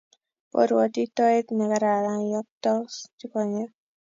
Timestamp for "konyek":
3.31-3.71